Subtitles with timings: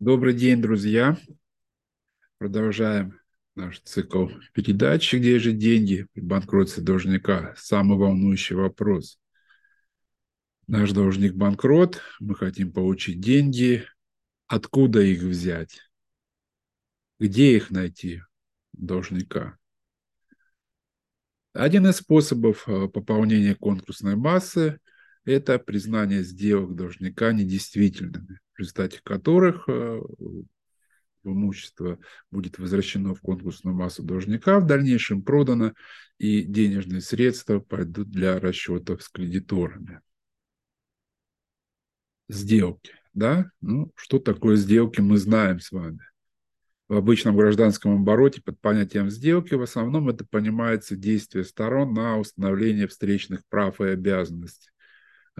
[0.00, 1.18] Добрый день, друзья.
[2.38, 3.18] Продолжаем
[3.56, 9.18] наш цикл передач «Где же деньги при банкротстве должника?» Самый волнующий вопрос.
[10.68, 13.86] Наш должник банкрот, мы хотим получить деньги.
[14.46, 15.80] Откуда их взять?
[17.18, 18.22] Где их найти,
[18.74, 19.58] должника?
[21.54, 24.78] Один из способов э, пополнения конкурсной массы–
[25.24, 30.00] это признание сделок должника недействительными, в результате которых э,
[31.22, 31.98] имущество
[32.32, 35.74] будет возвращено в конкурсную массу должника, в дальнейшем продано,
[36.18, 40.00] и денежные средства пойдут для расчетов с кредиторами.
[42.28, 43.50] Сделки, да?
[43.60, 46.00] Ну, что такое сделки, мы знаем с вами.
[46.88, 52.88] В обычном гражданском обороте под понятием сделки в основном это понимается действие сторон на установление
[52.88, 54.70] встречных прав и обязанностей.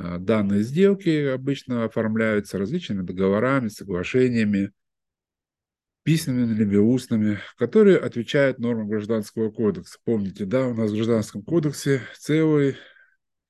[0.01, 4.71] А, данные сделки обычно оформляются различными договорами, соглашениями,
[6.05, 9.99] письменными либо устными, которые отвечают нормам Гражданского кодекса.
[10.05, 12.77] Помните, да, у нас в Гражданском кодексе целый,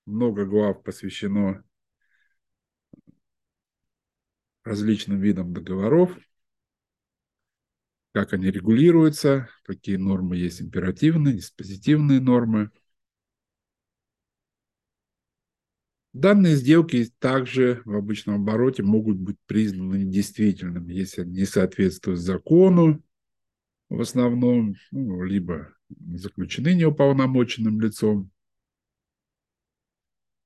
[0.06, 1.62] много глав посвящено
[4.64, 6.17] различным видам договоров,
[8.14, 12.70] как они регулируются, какие нормы есть императивные, диспозитивные нормы.
[16.12, 23.03] Данные сделки также в обычном обороте могут быть признаны недействительными, если они не соответствуют закону,
[23.89, 28.31] в основном, ну, либо заключены неуполномоченным лицом,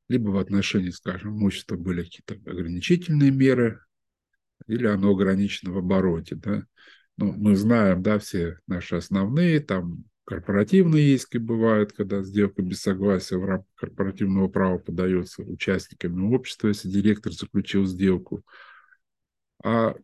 [0.08, 3.80] либо в отношении, скажем, имущества были какие-то ограничительные меры,
[4.66, 6.36] или оно ограничено в обороте.
[6.36, 6.64] Да?
[7.16, 13.36] Ну, мы знаем, да, все наши основные, там корпоративные иски бывают, когда сделка без согласия
[13.36, 18.44] в рамках корпоративного права подается участниками общества, если директор заключил сделку.
[19.64, 19.94] А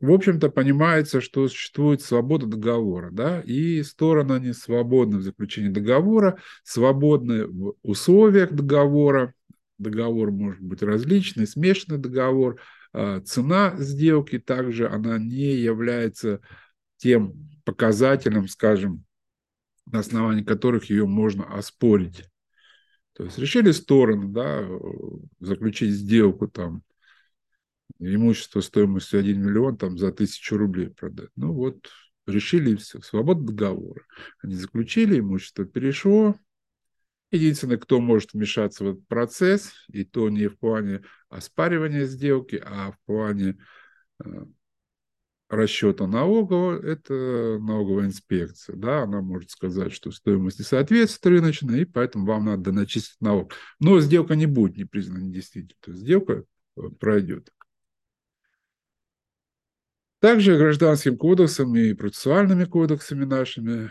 [0.00, 6.38] в общем-то, понимается, что существует свобода договора, да, и стороны не свободны в заключении договора,
[6.64, 9.34] свободны в условиях договора,
[9.78, 12.58] договор может быть различный, смешанный договор,
[12.94, 16.40] а цена сделки также, она не является
[16.96, 19.04] тем показателем, скажем,
[19.86, 22.24] на основании которых ее можно оспорить.
[23.14, 24.66] То есть решили стороны, да,
[25.40, 26.82] заключить сделку там,
[27.98, 31.30] имущество стоимостью 1 миллион там за тысячу рублей продать.
[31.36, 31.88] Ну вот,
[32.26, 34.04] решили все, свобода договора.
[34.42, 36.36] Они заключили, имущество перешло.
[37.30, 42.92] Единственное, кто может вмешаться в этот процесс, и то не в плане оспаривания сделки, а
[42.92, 43.58] в плане
[44.22, 44.44] э,
[45.52, 48.74] расчета налогового, это налоговая инспекция.
[48.74, 53.52] Да, она может сказать, что стоимость не соответствует рыночной, и поэтому вам надо доначислить налог.
[53.78, 55.76] Но сделка не будет не признана недействительной.
[55.80, 56.44] То есть сделка
[56.76, 57.52] э, пройдет.
[60.20, 63.90] Также гражданским кодексом и процессуальными кодексами нашими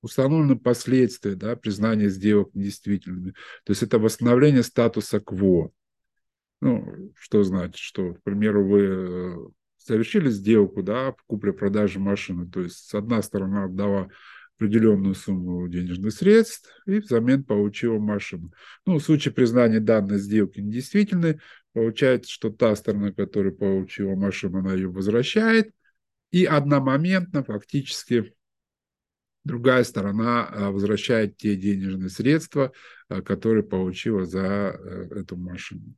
[0.00, 3.32] установлены последствия да, признания сделок недействительными.
[3.64, 5.72] То есть это восстановление статуса КВО.
[6.62, 9.36] Ну, что значит, что, к примеру, вы э,
[9.86, 14.08] совершили сделку, да, купля-продажи машины, то есть одна сторона отдала
[14.56, 18.52] определенную сумму денежных средств и взамен получила машину.
[18.86, 21.40] Ну, в случае признания данной сделки недействительной,
[21.72, 25.72] получается, что та сторона, которая получила машину, она ее возвращает,
[26.30, 28.34] и одномоментно фактически
[29.44, 32.72] другая сторона а, возвращает те денежные средства,
[33.08, 35.94] а, которые получила за э, эту машину.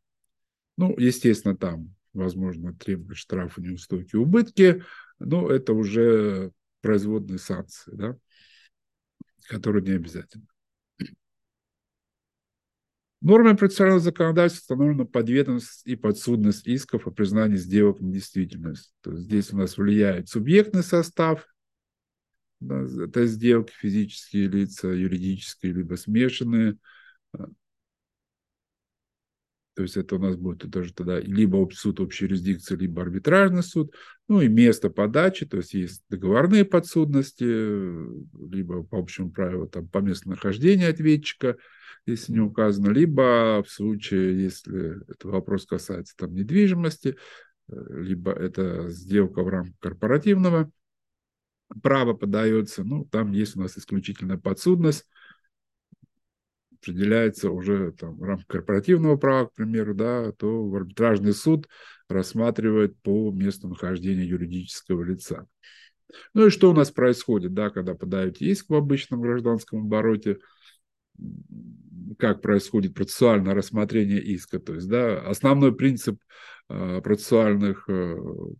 [0.76, 4.82] Ну, естественно, там возможно требовать штрафы, неустойки, убытки,
[5.18, 8.16] но это уже производные санкции, да,
[9.48, 10.46] которые не обязательны.
[13.20, 18.92] Нормами процессуального законодательства установлена подведомственность и подсудность исков о признании сделок недействительностью.
[19.00, 21.46] То есть здесь у нас влияет субъектный состав
[22.60, 26.76] да, этой сделки, физические лица, юридические, либо смешанные,
[29.74, 33.92] то есть это у нас будет тоже тогда либо суд общей юрисдикции, либо арбитражный суд.
[34.28, 39.98] Ну и место подачи, то есть есть договорные подсудности, либо по общему правилу там, по
[39.98, 41.56] месту нахождения ответчика,
[42.06, 47.16] если не указано, либо в случае, если этот вопрос касается там недвижимости,
[47.68, 50.70] либо это сделка в рамках корпоративного
[51.82, 55.06] права подается, ну, там есть у нас исключительная подсудность,
[56.84, 61.68] определяется уже там, в рамках корпоративного права, к примеру, да, то в арбитражный суд
[62.08, 65.46] рассматривает по месту нахождения юридического лица.
[66.34, 70.38] Ну и что у нас происходит, да, когда подаете иск в обычном гражданском обороте,
[72.18, 74.60] как происходит процессуальное рассмотрение иска.
[74.60, 76.20] То есть, да, основной принцип
[76.68, 77.88] процессуальных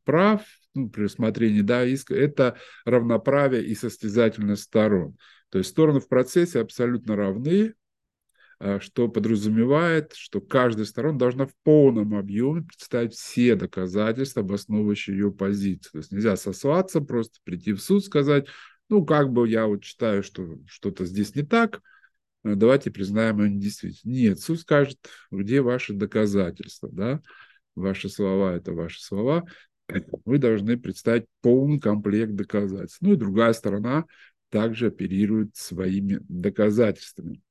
[0.05, 0.43] прав
[0.75, 5.17] ну, при рассмотрении да, иска, это равноправие и состязательность сторон.
[5.51, 7.75] То есть стороны в процессе абсолютно равны,
[8.81, 15.93] что подразумевает, что каждая сторона должна в полном объеме представить все доказательства, обосновывающие ее позицию.
[15.93, 18.47] То есть нельзя сослаться, просто прийти в суд, сказать,
[18.89, 21.83] ну, как бы я вот считаю, что что-то здесь не так,
[22.45, 24.15] э, давайте признаем ее недействительной.
[24.15, 24.99] Нет, суд скажет,
[25.31, 27.21] где ваши доказательства, да,
[27.75, 29.45] ваши слова– это ваши слова,
[30.25, 33.03] вы должны представить полный комплект доказательств.
[33.03, 34.07] Ну и другая сторона
[34.49, 37.43] также оперирует своими доказательствами.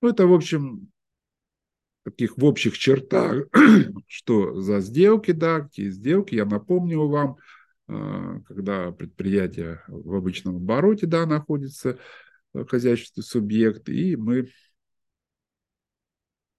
[0.00, 0.90] Ну, это, в общем,
[2.04, 3.46] таких в общих чертах,
[4.06, 6.34] что за сделки, да, какие сделки.
[6.34, 7.36] Я напомню вам,
[7.88, 11.98] а, когда предприятие в обычном обороте, да, находится,
[12.52, 14.50] в хозяйстве субъект, и мы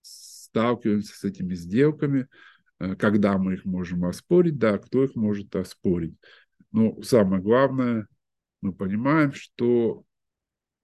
[0.01, 2.27] сталкиваемся с этими сделками,
[2.79, 6.15] а, когда мы их можем оспорить, да, кто их может оспорить.
[6.71, 8.07] Но самое главное,
[8.61, 10.03] мы понимаем, что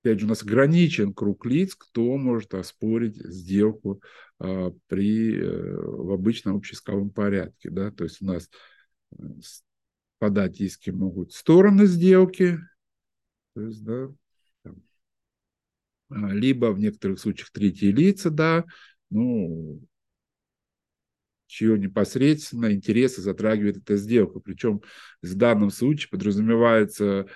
[0.07, 4.01] опять же, у нас ограничен круг лиц, кто может оспорить сделку
[4.39, 7.69] а, при, э, в обычном общеисковом порядке.
[7.69, 7.91] Да?
[7.91, 8.49] То есть у нас
[9.11, 9.23] э,
[10.19, 12.59] подать иски могут стороны сделки,
[13.53, 14.09] то есть, да,
[14.65, 18.63] а, либо в некоторых случаях третьи лица, да,
[19.09, 19.81] ну,
[21.47, 24.39] чье непосредственно интересы затрагивает эта сделка.
[24.39, 24.81] Причем
[25.21, 27.27] в данном случае подразумевается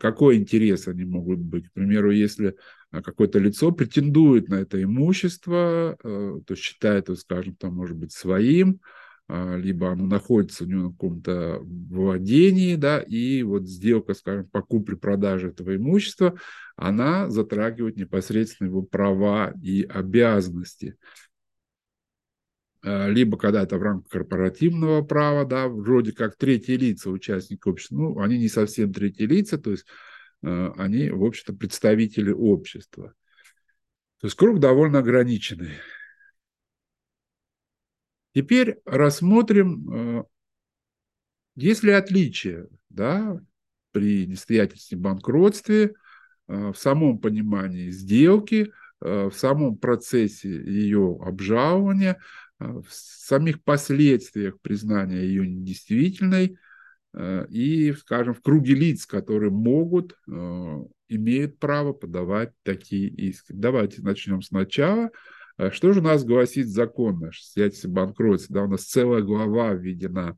[0.00, 1.68] какой интерес они могут быть.
[1.68, 2.56] К примеру, если
[2.92, 8.12] э, какое-то лицо претендует на это имущество, э, то считает его, скажем, там, может быть,
[8.12, 8.80] своим,
[9.30, 15.48] либо оно находится у него на каком-то владении, да, и вот сделка, скажем, по купле-продаже
[15.48, 16.38] этого имущества,
[16.76, 20.96] она затрагивает непосредственно его права и обязанности.
[22.84, 27.96] Э, либо когда это в рамках корпоративного права, да, вроде как третьи лица, участники общества,
[27.96, 29.84] ну, они не совсем третьи лица, то есть
[30.42, 33.14] э, они, в общем-то, представители общества.
[34.20, 35.72] То есть круг довольно ограниченный.
[38.34, 40.24] Теперь рассмотрим, э,
[41.56, 43.40] есть ли отличия да,
[43.90, 45.94] при несостоятельности банкротстве
[46.46, 52.18] в самом понимании сделки, в самом процессе ее обжалования,
[52.58, 56.58] в самих последствиях признания ее недействительной
[57.14, 63.52] э, и, скажем, в круге лиц, которые могут, э, имеют право подавать такие иски.
[63.52, 65.10] Давайте начнем сначала.
[65.56, 68.54] Э, что же у нас гласит закон наш, свидетельство банкротства?
[68.54, 70.36] Да, у нас целая глава введена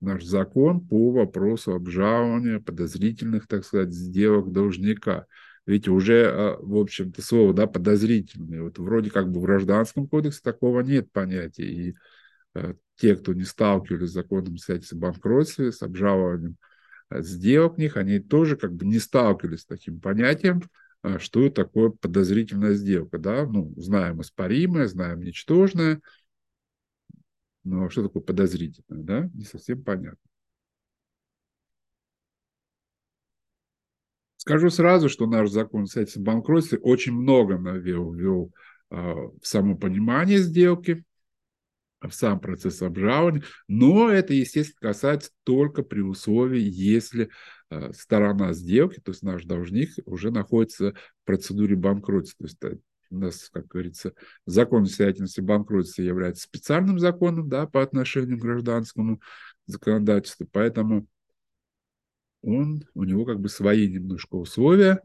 [0.00, 5.24] наш закон по вопросу обжалования подозрительных, так сказать, сделок должника
[5.66, 8.62] ведь уже, а, в общем-то, слово да, подозрительное.
[8.62, 11.64] Вот вроде как бы в гражданском кодексе такого нет понятия.
[11.64, 11.94] И
[12.54, 16.56] э, те, кто не сталкивались с законом свидетельства банкротства, с обжалованием
[17.10, 20.62] э, сделок них, они тоже как бы не сталкивались с таким понятием,
[21.02, 23.18] э, что такое подозрительная сделка.
[23.18, 23.46] Да?
[23.46, 26.00] Ну, знаем оспоримое, знаем ничтожное,
[27.64, 29.30] но что такое подозрительное, да?
[29.32, 30.18] не совсем понятно.
[34.46, 38.52] Скажу сразу, что наш закон о банкротстве очень много навел, ввел
[38.90, 41.02] а, в само понимание сделки,
[42.02, 47.30] в сам процесс обжалования, но это, естественно, касается только при условии, если
[47.70, 52.46] а, сторона сделки, то есть наш должник, уже находится в процедуре банкротства.
[52.60, 54.12] То есть у нас, как говорится,
[54.44, 59.22] закон о несостоятельности банкротства является специальным законом да, по отношению к гражданскому
[59.66, 61.06] законодательству, поэтому
[62.44, 65.00] он, у него как бы свои немножко условия,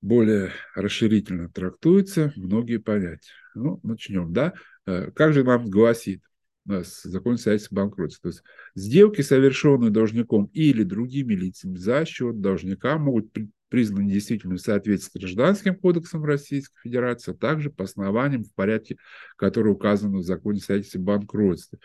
[0.00, 3.32] более расширительно трактуются многие понятия.
[3.54, 4.54] Ну, начнем, да?
[4.86, 6.22] Э, как же нам гласит
[6.64, 8.30] нас закон связь банкротства?
[8.30, 8.42] То есть
[8.74, 13.32] сделки, совершенные должником или другими лицами за счет должника, могут
[13.68, 18.96] признаны недействительными в соответствии с Гражданским кодексом Российской Федерации, а также по основаниям в порядке,
[19.36, 21.78] который указан в законе свидетельства банкротства.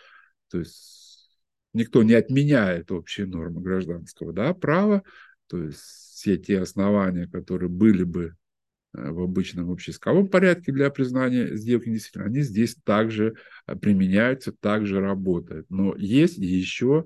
[0.49, 1.02] То есть
[1.73, 5.03] никто не отменяет общие нормы гражданского да, права,
[5.47, 8.35] то есть все те основания, которые были бы
[8.93, 13.35] э, в обычном общеисковом порядке для признания сделки действительно, они здесь также
[13.67, 15.69] э, применяются, также работают.
[15.69, 17.05] Но есть еще,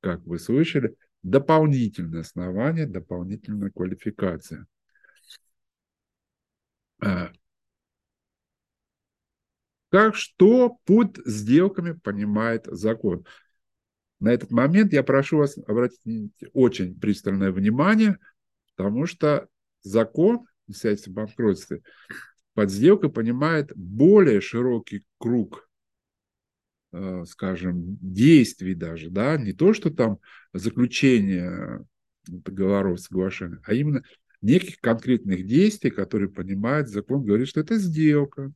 [0.00, 4.66] как вы слышали, дополнительные основания, дополнительная квалификация.
[7.00, 7.32] А,
[9.90, 13.24] как что под сделками понимает закон?
[14.20, 18.18] На этот момент я прошу вас обратить очень пристальное внимание,
[18.74, 19.48] потому что
[19.82, 21.78] закон, касается банкротства,
[22.54, 25.68] под сделкой понимает более широкий круг,
[26.92, 30.18] э, скажем, действий даже, да, не то, что там
[30.52, 31.84] заключение
[32.26, 34.02] договоров, соглашения, а именно
[34.40, 38.52] неких конкретных действий, которые понимает закон, говорит, что это сделка,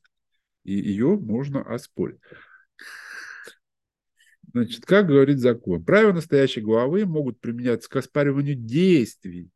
[0.65, 2.21] и ее можно оспорить.
[4.52, 9.50] Значит, как говорит закон, правила настоящей главы могут применяться к оспариванию действий,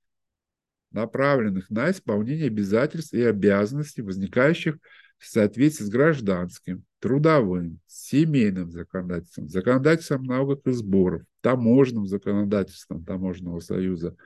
[0.91, 4.77] направленных на исполнение обязательств и обязанностей, возникающих
[5.19, 14.17] в соответствии с гражданским, трудовым, семейным законодательством, законодательством налогов и сборов, таможенным законодательством Таможенного союза,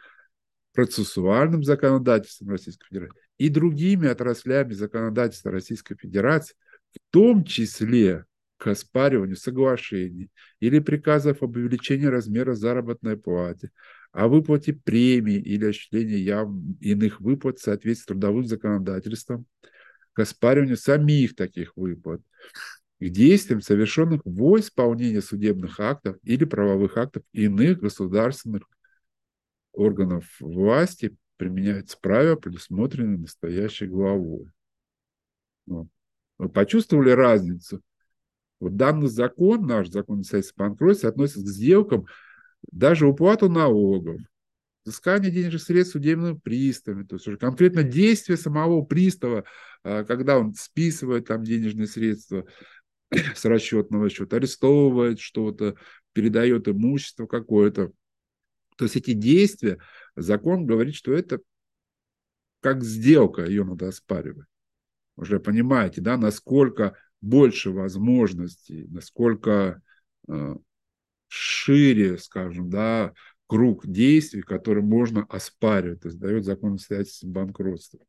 [0.72, 6.54] процессуальным законодательством Российской Федерации и другими отраслями законодательства Российской Федерации,
[6.92, 8.24] в том числе
[8.56, 13.70] к оспариванию соглашений или приказов об увеличении размера заработной платы,
[14.12, 16.48] о выплате премий или осуществлении яв...
[16.80, 19.46] иных выплат в соответствии с трудовым законодательством,
[20.12, 22.22] к оспариванию самих таких выплат,
[22.98, 28.62] к действиям, совершенных во исполнении судебных актов или правовых актов иных государственных
[29.72, 34.50] органов власти применяются правила, предусмотренные настоящей главой.
[35.66, 35.88] Вот.
[36.38, 37.82] Вы почувствовали разницу?
[38.60, 42.06] Вот данный закон, наш закон о банкротстве, относится к сделкам
[42.70, 44.20] даже уплату налогов,
[44.84, 49.44] взыскание денежных средств судебными приставами, то есть уже конкретно действие самого пристава,
[49.82, 52.46] а, когда он списывает там денежные средства
[53.10, 55.76] с расчетного счета, арестовывает что-то,
[56.12, 57.92] передает имущество какое-то.
[58.76, 59.78] То есть эти действия,
[60.14, 61.40] закон говорит, что это
[62.60, 64.46] как сделка, ее надо оспаривать.
[65.16, 69.80] Уже понимаете, да, насколько больше возможностей, насколько
[70.28, 70.54] э,
[71.28, 73.12] шире, скажем, да,
[73.46, 78.00] круг действий, которые можно оспаривать, то есть дает закон о свидетельстве банкротства.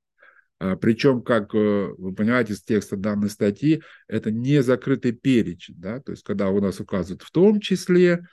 [0.59, 5.75] А, причем, как э, вы понимаете из текста данной статьи, это не закрытый перечень.
[5.77, 5.99] Да?
[6.01, 8.27] То есть, когда у нас указывают в том числе,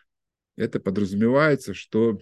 [0.57, 2.19] это подразумевается, что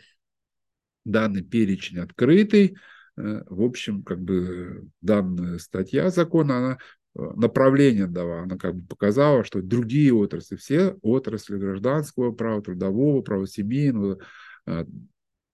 [1.04, 2.76] данный перечень открытый.
[3.16, 6.78] Э, в общем, как бы данная статья закона, она
[7.14, 13.46] направление дала, она как бы показала, что другие отрасли, все отрасли гражданского права, трудового права,
[13.46, 14.18] семейного,
[14.66, 14.86] э,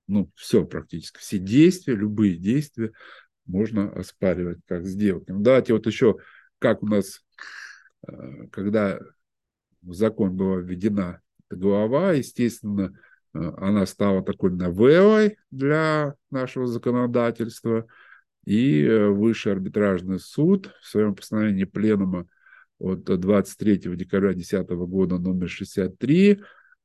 [0.06, 2.92] ну, все практически, все действия, любые действия
[3.46, 5.30] можно оспаривать как сделки.
[5.30, 6.18] Ну, давайте вот еще,
[6.58, 7.22] как у нас,
[8.06, 9.00] э, когда
[9.82, 12.98] в закон была введена глава, естественно,
[13.32, 17.86] она стала такой новеллой для нашего законодательства–
[18.48, 22.26] и э, Высший арбитражный суд в своем постановлении пленума
[22.78, 26.36] от 23 декабря 2010 года номер 63 э,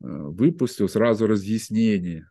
[0.02, 2.30] выпустил сразу разъяснение.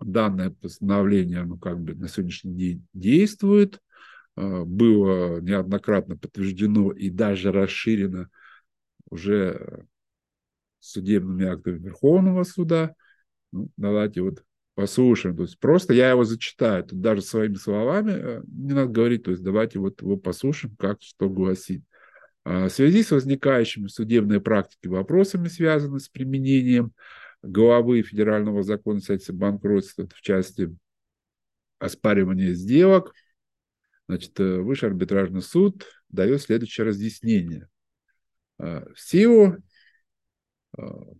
[0.00, 3.80] Данное постановление оно как бы на сегодняшний день действует,
[4.36, 8.28] э, было неоднократно подтверждено и даже расширено
[9.08, 9.86] уже
[10.78, 12.94] судебными актами Верховного суда.
[13.50, 14.44] Ну, давайте вот
[14.76, 15.36] послушаем.
[15.36, 19.32] То есть просто я его зачитаю, тут даже своими словами э, не надо говорить, то
[19.32, 21.82] есть давайте вот его послушаем, как что гласит.
[22.44, 26.92] А, в связи с возникающими судебной практике вопросами, связанными с применением
[27.42, 30.76] главы федерального закона о банкротства в части
[31.78, 33.14] оспаривания сделок,
[34.08, 37.66] значит, э, Высший арбитражный суд дает следующее разъяснение.
[38.58, 39.56] А, в силу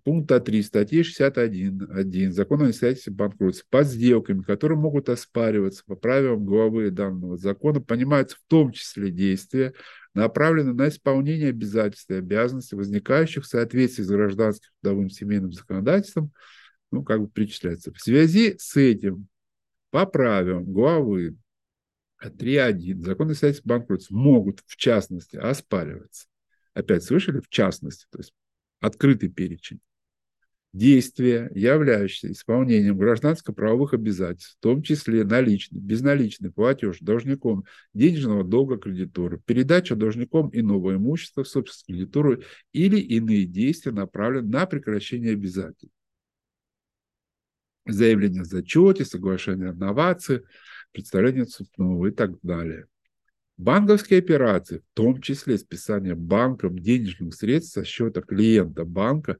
[0.04, 6.44] пункта 3 статьи 61.1 Закона о несостоятельности банкротства под сделками, которые могут оспариваться по правилам
[6.44, 9.72] главы данного закона, понимаются в том числе действия,
[10.14, 16.32] направленные на исполнение обязательств и обязанностей, возникающих в соответствии с гражданским трудовым семейным законодательством,
[16.90, 17.92] ну, как бы перечисляется.
[17.92, 19.28] В связи с этим
[19.90, 21.36] по правилам главы
[22.22, 26.26] 3.1 Закона о банкротства могут, в частности, оспариваться.
[26.74, 27.40] Опять слышали?
[27.40, 28.06] В частности.
[28.10, 28.32] То есть
[28.86, 29.80] открытый перечень.
[30.72, 37.64] Действия, являющиеся исполнением гражданско-правовых обязательств, в том числе наличный, безналичный платеж должником
[37.94, 42.42] денежного долга кредитора, передача должником иного имущества в собственность кредитору
[42.74, 45.96] или иные действия, направленные на прекращение обязательств.
[47.86, 50.42] Заявление о зачете, соглашение о новации,
[50.92, 52.86] представление цепного и так далее.
[53.58, 59.38] Банковские операции, в том числе списание банком денежных средств со счета клиента банка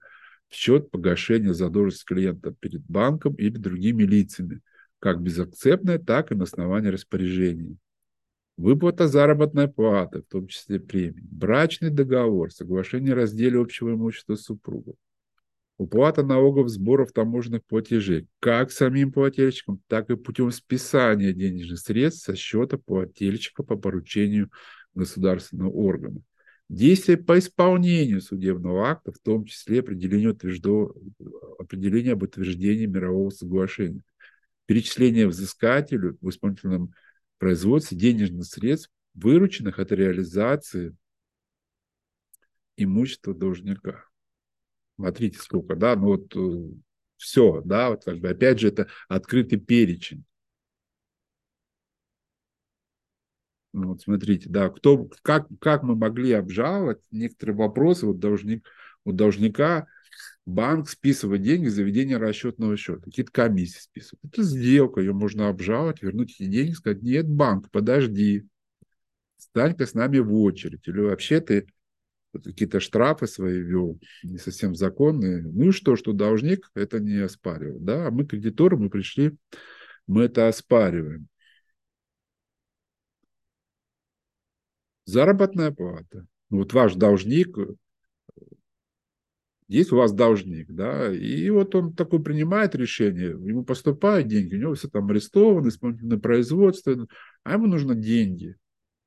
[0.49, 4.61] в счет погашения задолженности клиента перед банком или другими лицами,
[5.01, 7.77] как безакцептное, так и на основании распоряжений.
[8.57, 14.97] Выплата заработной платы, в том числе премии, брачный договор, соглашение о разделе общего имущества супругов,
[15.79, 22.35] уплата налогов, сборов таможенных платежей, как самим плательщикам, так и путем списания денежных средств со
[22.35, 24.51] счета плательщика по поручению
[24.95, 26.21] государственного органа.
[26.69, 30.95] Действия по исполнению судебного акта, в том числе определение, утверждо...
[31.59, 34.03] определение об утверждении мирового соглашения,
[34.65, 36.93] перечисление взыскателю в исполнительном
[37.39, 40.97] производстве денежных средств, вырученных от реализации
[42.77, 44.06] имущества должника.
[44.97, 46.75] Смотрите, сколько, да, ну вот э,
[47.19, 50.25] все, да, вот как бы опять же это открытый перечень.
[53.73, 58.67] Ну, вот смотрите, да, кто, как, как мы могли обжаловать некоторые вопросы, вот должник,
[59.05, 59.87] у должника
[60.47, 64.25] банк списывает деньги за ведение расчетного счета, какие-то комиссии списывают.
[64.33, 68.47] Это сделка, ее можно обжаловать, вернуть эти деньги, сказать, нет, банк, подожди,
[69.39, 71.67] стань-ка с нами в очередь, или вообще ты
[72.39, 75.43] какие-то штрафы свои вел, не совсем законные.
[75.43, 77.79] Ну и что, что должник это не оспаривал.
[77.81, 78.07] Да?
[78.07, 79.37] А мы, кредиторы, мы пришли,
[80.07, 81.29] мы это оспариваем.
[85.05, 86.27] Заработная плата.
[86.51, 87.57] Вот ваш должник,
[89.69, 94.59] есть у вас должник, да, и вот он такой принимает решение, ему поступают деньги, у
[94.59, 97.07] него все там арестовано, исполнительное производство,
[97.43, 98.57] а ему нужно деньги.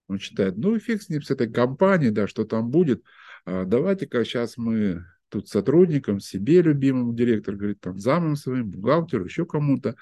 [0.09, 3.03] Он считает, ну фиг с ним, с этой компанией, да, что там будет,
[3.45, 9.45] а давайте-ка сейчас мы тут сотрудникам, себе любимому директор, говорит, там, замом своим, бухгалтеру, еще
[9.45, 9.95] кому-то,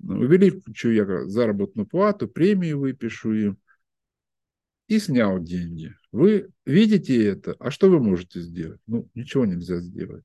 [0.00, 3.58] увеличу я заработную плату, премии выпишу им,
[4.86, 5.94] и снял деньги.
[6.12, 8.80] Вы видите это, а что вы можете сделать?
[8.86, 10.24] Ну, ничего нельзя сделать.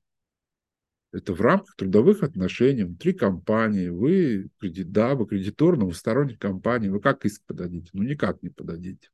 [1.12, 3.88] Это в рамках трудовых отношений внутри компании.
[3.88, 6.88] Вы, да, вы кредитор, но вы сторонник компании.
[6.88, 7.88] Вы как иск подадите?
[7.92, 9.08] Ну, никак не подадите.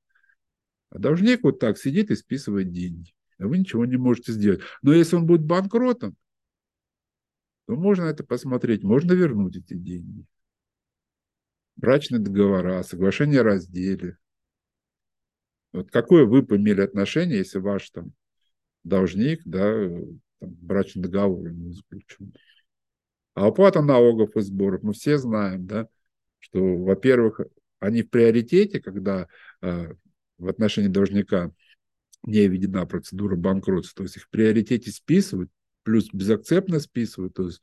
[0.91, 3.13] А должник вот так сидит и списывает деньги.
[3.39, 4.61] А вы ничего не можете сделать.
[4.83, 6.17] Но если он будет банкротом,
[7.67, 10.27] то можно это посмотреть, можно вернуть эти деньги.
[11.77, 14.19] Брачные договора, соглашение о разделе,
[15.73, 18.13] вот какое вы бы имели отношение, если ваш там
[18.83, 19.89] должник, да,
[20.39, 22.33] там, брачный договор не заключен?
[23.35, 25.89] А оплата налогов и сборов, мы все знаем, да,
[26.41, 27.41] что, во-первых,
[27.79, 29.29] они в приоритете, когда
[29.63, 29.93] э,
[30.41, 31.53] в отношении должника
[32.25, 35.51] не введена процедура банкротства, то есть их в приоритете списывают,
[35.83, 37.63] плюс безакцептно списывают, то есть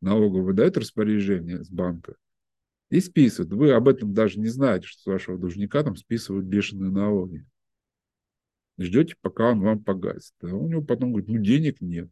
[0.00, 2.14] налоговый выдает распоряжение с банка,
[2.90, 3.52] и списывают.
[3.52, 7.44] Вы об этом даже не знаете, что с вашего должника там списывают бешеные налоги.
[8.78, 10.34] Ждете, пока он вам погасит.
[10.42, 12.08] А у него потом говорит, ну денег нет.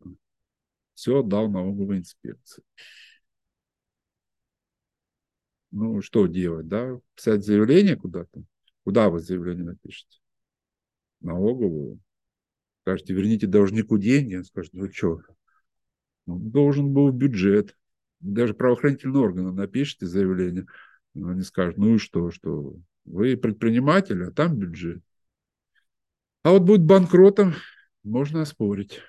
[0.95, 2.63] Все отдал налоговой инспекции.
[5.71, 6.99] Ну, что делать, да?
[7.15, 8.43] Писать заявление куда-то?
[8.87, 10.21] Куда вы заявление напишете?
[11.21, 11.99] Налоговую.
[12.83, 14.37] Скажете, верните должнику деньги.
[14.37, 15.21] Он скажет, ну что?
[16.27, 17.77] Он должен был бюджет
[18.21, 20.67] даже правоохранительные органы напишите заявление,
[21.15, 25.03] они скажут, ну и что, что вы предприниматель, а там бюджет.
[26.43, 27.55] А вот будет банкротом,
[28.03, 29.01] можно оспорить.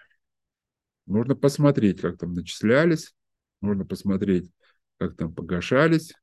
[1.05, 3.15] Можно посмотреть, как там начислялись,
[3.61, 4.51] можно посмотреть,
[4.97, 6.13] как там погашались,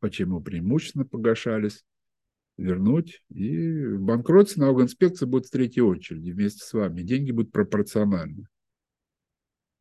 [0.00, 1.84] почему преимущественно погашались,
[2.56, 3.22] вернуть.
[3.28, 7.02] И в банкротстве налоговая инспекция будет в третьей очереди вместе с вами.
[7.02, 8.46] Деньги будут пропорциональны.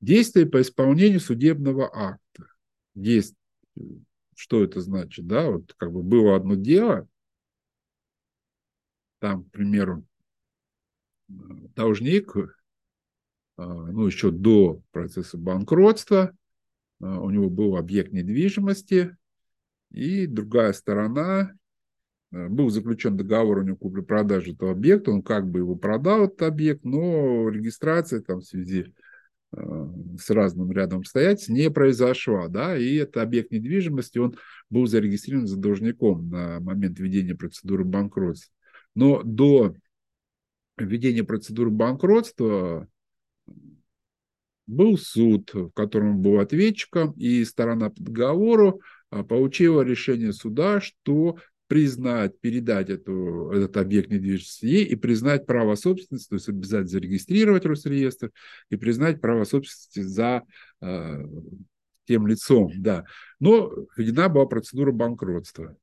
[0.02, 2.48] Действия по исполнению судебного акта.
[2.94, 3.36] Есть,
[4.36, 7.08] что это значит, да, вот как бы было одно дело,
[9.20, 10.06] там, к примеру,
[11.28, 12.36] должник,
[13.58, 16.36] а, ну, еще до процесса банкротства,
[17.02, 19.18] а, у него был объект недвижимости,
[19.90, 21.54] и другая сторона,
[22.50, 26.84] был заключен договор у него купли-продажи этого объекта, он как бы его продал, этот объект,
[26.84, 28.94] но регистрация там в связи
[29.56, 29.88] Э,
[30.20, 34.38] с разным рядом обстоятельств не произошла, да, и это объект недвижимости, он
[34.70, 38.52] был зарегистрирован за должником на момент введения процедуры банкротства.
[38.96, 39.76] Но до
[40.78, 42.88] введения процедуры банкротства
[44.68, 51.38] был суд, в котором был ответчиком, и сторона по договору а, получила решение суда, что
[51.68, 57.66] признать, передать эту, этот объект недвижимости ей и признать право собственности, то есть обязательно зарегистрировать
[57.66, 58.32] Росреестр
[58.70, 60.44] и признать право собственности за
[60.82, 61.24] э,
[62.06, 63.06] тем лицом, да.
[63.40, 65.76] Но введена была процедура банкротства.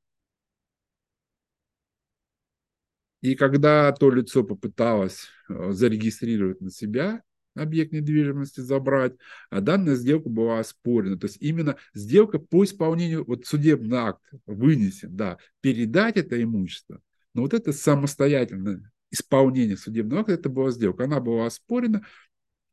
[3.20, 7.22] И когда то лицо попыталось э, зарегистрировать на себя
[7.54, 9.14] объект недвижимости забрать,
[9.50, 11.18] а данная сделка была оспорена.
[11.18, 17.00] То есть именно сделка по исполнению, вот судебный акт вынесен, да, передать это имущество,
[17.34, 21.04] но вот это самостоятельное исполнение судебного акта, это была сделка.
[21.04, 22.04] Она была оспорена,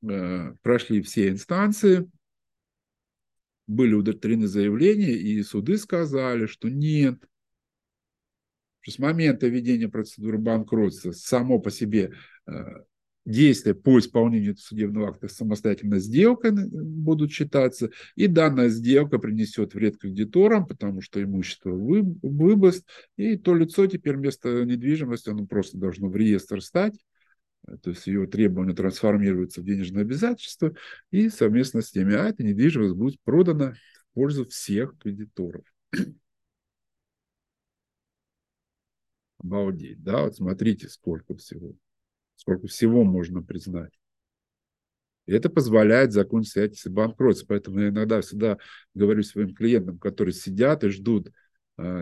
[0.02, 2.10] э, прошли все инстанции,
[3.68, 7.20] были удовлетворены заявления, и суды сказали, что нет,
[8.80, 12.14] что с момента ведения процедуры банкротства само по себе
[12.48, 12.52] э,
[13.26, 20.66] действия по исполнению судебного акта самостоятельно сделкой будут считаться, и данная сделка принесет вред кредиторам,
[20.66, 26.16] потому что имущество вы, выбыст, и то лицо теперь вместо недвижимости, оно просто должно в
[26.16, 26.96] реестр стать,
[27.82, 30.74] то есть ее требования трансформируются в денежное обязательство,
[31.12, 35.64] и совместно с теми, а эта недвижимость будет продана в пользу всех кредиторов.
[39.38, 41.74] Обалдеть, да, вот смотрите, сколько всего,
[42.40, 43.92] сколько всего можно признать.
[45.26, 47.48] И это позволяет закон свидетельства банкротства.
[47.50, 48.58] Поэтому я иногда всегда
[48.96, 51.32] говорю своим клиентам, которые сидят и ждут,
[51.78, 52.02] а,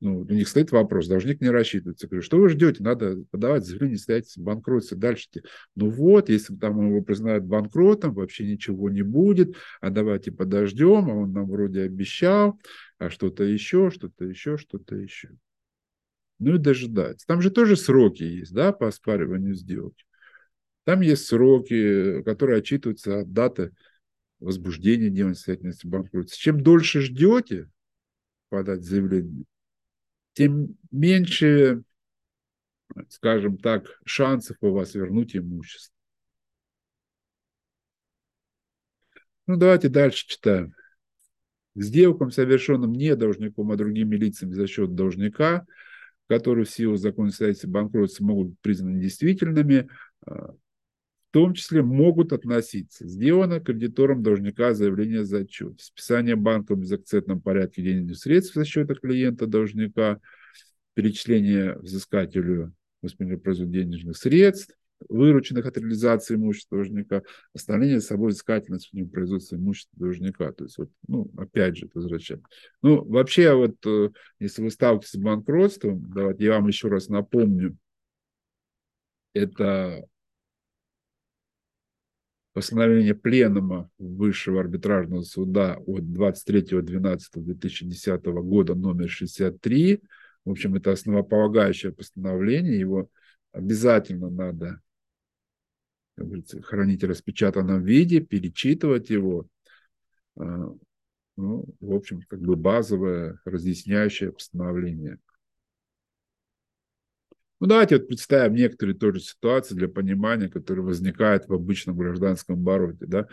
[0.00, 2.06] ну, у них стоит вопрос, должник не рассчитывается.
[2.06, 2.82] Я говорю, что вы ждете?
[2.82, 4.96] Надо подавать заявление свидетельства банкротства.
[4.96, 5.28] Дальше,
[5.76, 11.14] ну вот, если там его признают банкротом, вообще ничего не будет, а давайте подождем, а
[11.14, 12.58] он нам вроде обещал,
[12.98, 15.30] а что-то еще, что-то еще, что-то еще
[16.38, 17.26] ну и дожидаться.
[17.26, 20.04] Там же тоже сроки есть, да, по оспариванию сделки.
[20.84, 23.72] Там есть сроки, которые отчитываются от даты
[24.40, 26.36] возбуждения несостоятельности банкротства.
[26.36, 27.70] Чем дольше ждете
[28.50, 29.44] подать заявление,
[30.34, 31.82] тем меньше,
[33.08, 35.94] скажем так, шансов у вас вернуть имущество.
[39.46, 40.74] Ну, давайте дальше читаем.
[41.74, 45.66] К сделкам, совершенным не должником, а другими лицами за счет должника–
[46.28, 49.88] которые в силу закона свидетельства банкротства могут быть признаны действительными,
[50.26, 50.56] а, в
[51.32, 53.06] том числе могут относиться.
[53.06, 55.80] Сделано кредитором должника заявление за отчет.
[55.80, 60.20] Списание банка в безакцентном порядке денежных средств за счета клиента должника,
[60.94, 64.74] перечисление взыскателю воспроизводства денежных средств,
[65.08, 67.22] вырученных от реализации имущества должника,
[67.54, 70.52] оставление с собой взыскательность в производства имущества должника.
[70.52, 72.42] То есть, вот, ну, опять же, это возвращаем.
[72.82, 77.76] Ну, вообще, вот, э, если вы сталкиваетесь с банкротством, давайте я вам еще раз напомню,
[79.32, 80.06] это
[82.54, 90.00] постановление Пленума Высшего арбитражного суда от 23.12.2010 года номер 63.
[90.44, 93.08] В общем, это основополагающее постановление, его
[93.52, 94.80] обязательно надо
[96.16, 99.46] как говорится, хранить в распечатанном виде, перечитывать его.
[100.36, 100.72] А,
[101.36, 105.18] ну, в общем, как бы базовое разъясняющее постановление.
[107.60, 113.06] Ну, давайте вот представим некоторые тоже ситуации для понимания, которые возникают в обычном гражданском обороте.
[113.06, 113.26] Да?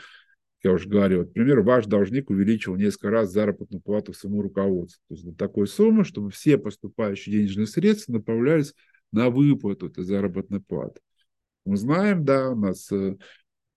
[0.63, 5.02] Я уже говорил, вот, например, ваш должник увеличил несколько раз заработную плату своему руководству.
[5.08, 8.74] То есть до такой суммы, чтобы все поступающие денежные средства направлялись
[9.12, 11.02] на выплату этой заработной платы.
[11.65, 13.17] Мы знаем, да, у нас э,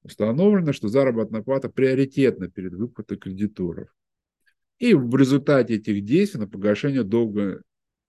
[0.02, 3.88] установлено, что заработная плата приоритетна перед выплатой кредиторов.
[4.78, 7.62] И в результате этих действий на погашение долга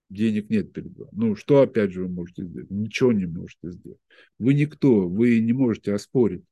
[0.09, 1.09] денег нет перед вами.
[1.11, 2.69] Ну, что опять же вы можете сделать?
[2.69, 3.99] Ничего не можете сделать.
[4.39, 6.43] Вы никто, вы не можете оспорить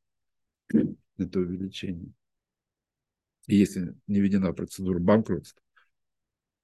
[1.17, 2.09] это увеличение,
[3.47, 5.62] если не введена процедура банкротства.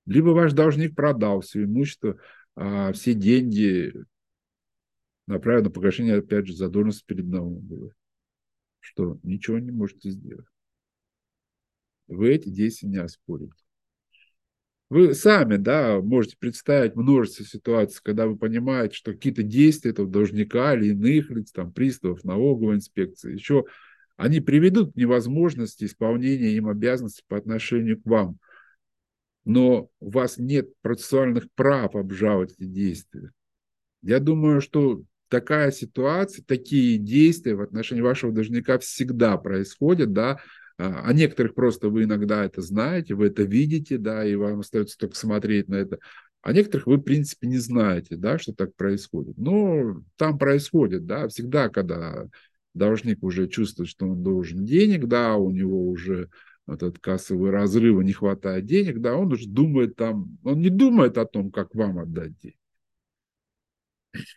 [0.06, 2.18] Либо ваш должник продал все имущество,
[2.56, 3.94] а все деньги
[5.30, 7.92] направлено на погашение, опять же, задолженности перед налоговой.
[8.80, 9.20] Что?
[9.24, 10.46] Ничего не можете сделать.
[12.08, 13.54] Вы эти действия не оспорите.
[14.90, 20.74] Вы сами, да, можете представить множество ситуаций, когда вы понимаете, что какие-то действия этого должника
[20.74, 23.66] или иных лиц, там, приставов, налоговой инспекции, еще
[24.18, 28.40] они приведут к невозможности исполнения им обязанностей по отношению к вам.
[29.46, 33.32] Но у вас нет процессуальных прав обжаловать эти действия.
[34.02, 40.40] Я думаю, что такая ситуация, такие действия в отношении вашего должника всегда происходят, да,
[40.78, 45.16] а, некоторых просто вы иногда это знаете, вы это видите, да, и вам остается только
[45.16, 46.00] смотреть на это.
[46.42, 49.38] А некоторых вы, в принципе, не знаете, да, что так происходит.
[49.38, 52.28] Но там происходит, да, всегда, когда
[52.74, 56.30] должник уже чувствует, что он должен денег, да, у него уже
[56.66, 61.26] этот кассовый разрыв, не хватает денег, да, он уже думает там, он не думает о
[61.26, 62.59] том, как вам отдать деньги.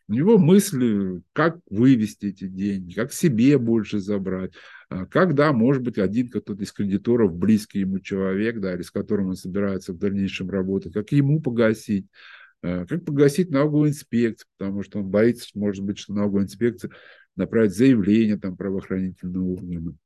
[0.09, 4.53] У него мысли, как вывести эти деньги, как себе больше забрать,
[4.91, 9.29] а, когда, может быть, один кто-то из кредиторов, близкий ему человек, да, или с которым
[9.29, 12.07] он собирается в дальнейшем работать, как ему погасить,
[12.63, 16.91] а, как погасить налоговую инспекцию, потому что он боится, может быть, что налоговая инспекция
[17.35, 19.97] направит заявление там правоохранительного органа.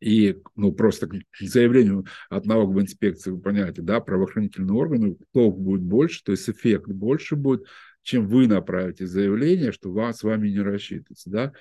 [0.00, 5.82] И, ну, просто к заявлению от налоговой инспекции, вы понимаете, да, правоохранительные органы, толк будет
[5.82, 7.64] больше, то есть эффект больше будет,
[8.02, 11.30] чем вы направите заявление, что вас, с вами не рассчитывается.
[11.30, 11.52] Да?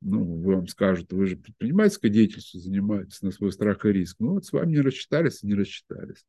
[0.00, 4.16] Ну, вам скажут, вы же предпринимательской деятельностью занимаетесь на свой страх и риск.
[4.18, 6.24] Ну, вот с вами не рассчитались не рассчитались.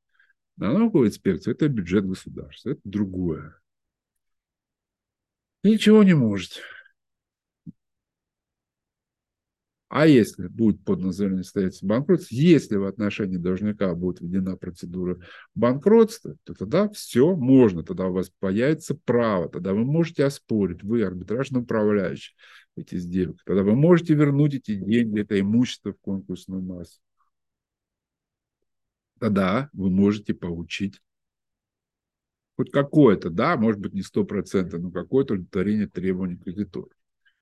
[0.57, 3.59] Налоговая инспекция– это бюджет государства, это другое.
[5.63, 6.61] Ничего не может.
[9.95, 15.19] А если будет заявление состоятельства банкротства, если в отношении должника будет введена процедура
[15.53, 21.03] банкротства, то тогда все можно, тогда у вас появится право, тогда вы можете оспорить, вы
[21.03, 22.33] арбитражный управляющий
[22.75, 26.99] эти сделки, тогда вы можете вернуть эти деньги, это имущество в конкурсную массу.
[29.19, 30.99] Тогда вы можете получить
[32.55, 36.89] хоть какое-то, да, может быть не сто процентов, но какое-то удовлетворение требований кредиторов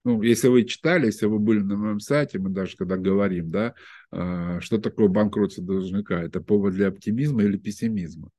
[0.04, 3.76] ну, если вы читали, если вы были на моем сайте, мы даже когда говорим, да,
[4.12, 8.30] а, что такое банкротство должника, это повод для оптимизма или пессимизма.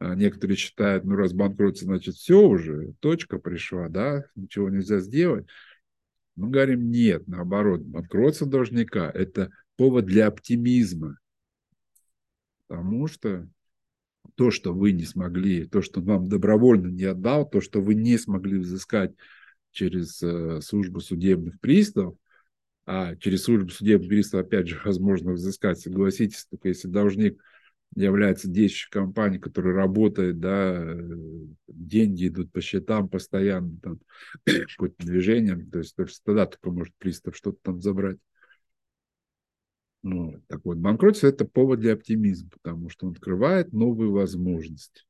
[0.00, 5.46] А, некоторые считают, ну, раз банкротство, значит, все уже, точка пришла, да, ничего нельзя сделать.
[6.34, 11.18] Мы говорим, нет, наоборот, банкротство должника– это повод для оптимизма.
[12.66, 13.48] Потому что
[14.34, 18.18] то, что вы не смогли, то, что вам добровольно не отдал, то, что вы не
[18.18, 19.14] смогли взыскать
[19.76, 22.16] через э, службу судебных приставов,
[22.86, 27.40] а через службу судебных приставов, опять же, возможно взыскать, согласитесь, только если должник
[27.94, 30.96] является действующей компанией, которая работает, да, э,
[31.68, 34.00] деньги идут по счетам постоянно, там,
[34.44, 38.18] какое-то движение, то есть тогда только может пристав что-то там забрать.
[40.02, 45.02] Ну, так вот, банкротство– это повод для оптимизма, потому что он открывает новые возможности.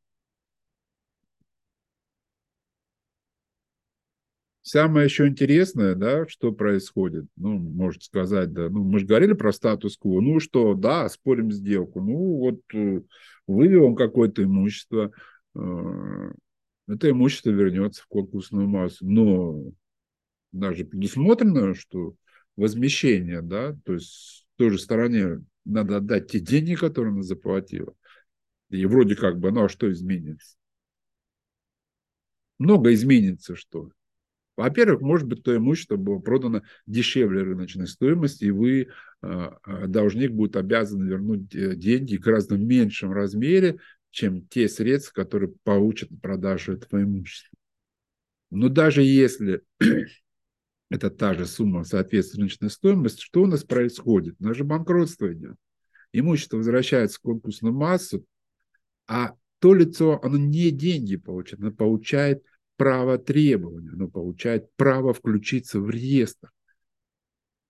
[4.68, 9.52] Самое еще интересное, да, что происходит, ну, можете сказать, да, ну, мы же говорили про
[9.52, 13.00] статус-кво, ну, что, да, спорим сделку, ну, вот э,
[13.46, 15.12] вывел он какое-то имущество,
[15.54, 16.32] э,
[16.88, 19.70] это имущество вернется в конкурсную массу, но
[20.50, 22.16] даже предусмотрено, что
[22.56, 27.94] возмещение, да, то есть той же стороне надо отдать те деньги, которые она заплатила,
[28.70, 30.56] и вроде как бы, ну, а что изменится?
[32.58, 33.90] Много изменится, что
[34.56, 38.88] во-первых, может быть, то имущество было продано дешевле рыночной стоимости, и вы,
[39.20, 43.78] а, а, должник, будет обязан вернуть э, деньги в гораздо меньшем размере,
[44.10, 47.54] чем те средства, которые получат на продажу этого имущества.
[48.50, 49.60] Но даже если
[50.90, 54.36] это та же сумма соответствует рыночной стоимости, что у нас происходит?
[54.40, 55.56] У нас же банкротство идет.
[56.12, 58.24] Имущество возвращается в конкурсную массу,
[59.06, 62.42] а то лицо, оно не деньги получает, оно получает–
[62.76, 66.50] право требования, оно получает право включиться в реестр.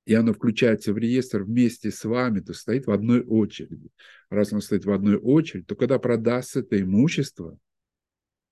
[0.05, 3.91] И оно включается в реестр вместе с вами, то стоит в одной очереди.
[4.31, 7.59] Раз оно стоит в одной очереди, то когда продастся это имущество,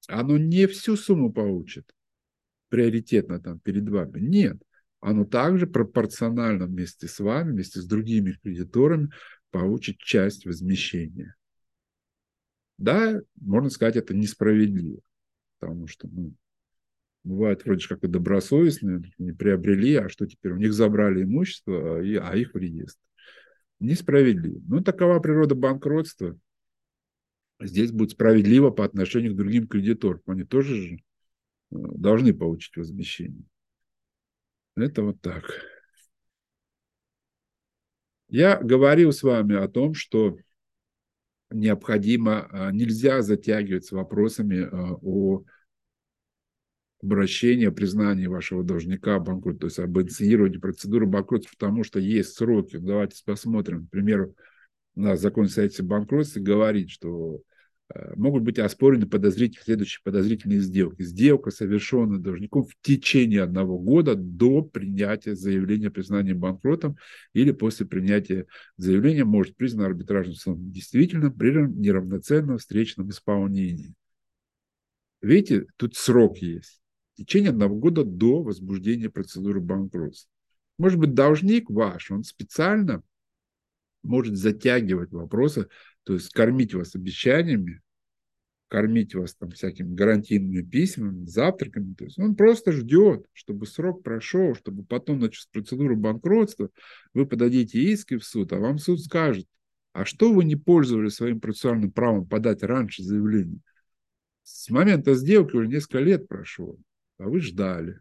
[0.08, 1.94] оно не всю сумму получит
[2.68, 4.18] приоритетно там перед вами.
[4.18, 4.60] Нет,
[5.00, 9.10] оно также пропорционально вместе с вами, вместе с другими кредиторами
[9.50, 11.36] получит часть возмещения.
[12.78, 15.00] Да, можно сказать, это несправедливо,
[15.60, 16.34] потому что ну,
[17.24, 20.52] бывают вроде как и добросовестные, не приобрели, а что теперь?
[20.52, 23.00] У них забрали имущество, а, а их в реестр.
[23.80, 24.60] Несправедливо.
[24.68, 26.38] Ну, такова природа банкротства.
[27.60, 30.22] Здесь будет справедливо по отношению к другим кредиторам.
[30.26, 30.98] Они тоже же э,
[31.70, 33.44] должны получить возмещение.
[34.76, 35.60] Это вот так.
[38.28, 40.37] Я говорил с вами о том, что
[41.50, 45.44] необходимо, а, нельзя затягивать с вопросами а, о
[47.04, 52.78] обращения, признания вашего должника банкрот, то есть об инициировании процедуры банкротства, потому что есть сроки.
[52.78, 53.86] Давайте посмотрим.
[53.86, 54.34] К примеру,
[54.96, 57.42] у нас закон о состоятельстве банкротства говорит, что
[57.94, 61.02] э, могут быть оспорены подозрительные, следующие подозрительные сделки.
[61.02, 66.96] Сделка, совершенная должником в течение одного года до принятия заявления о признании банкротом
[67.34, 68.46] или после принятия
[68.78, 73.94] заявления может признан арбитражным судом действительно при неравноценном встречном исполнении.
[75.20, 76.84] Видите, тут срок есть
[77.14, 80.31] течение одного года до возбуждения процедуры банкротства.
[80.79, 83.03] Может быть, должник ваш, он специально
[84.03, 85.68] может затягивать вопросы,
[86.03, 87.81] то есть кормить вас обещаниями,
[88.68, 91.94] кормить вас там всякими гарантийными письмами, завтраками.
[91.94, 96.70] То есть он просто ждет, чтобы срок прошел, чтобы потом начать процедуру банкротства,
[97.14, 99.46] вы подадите иски в суд, а вам суд скажет,
[99.92, 103.61] а что вы не пользовались своим процессуальным правом подать раньше заявление?
[104.42, 106.77] С момента сделки уже несколько лет прошло
[107.18, 108.00] а вы ждали.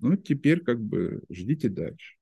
[0.00, 2.16] Ну, теперь как бы ждите дальше.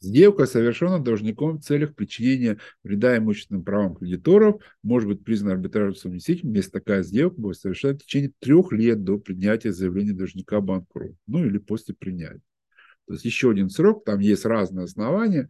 [0.00, 6.52] Сделка совершена должником в целях причинения вреда имущественным правам кредиторов, может быть признана арбитражным совместителем,
[6.52, 11.44] если такая сделка будет совершена в течение трех лет до принятия заявления должника банкрот, ну
[11.44, 12.42] или после принятия.
[13.06, 15.48] То есть еще один срок, там есть разные основания,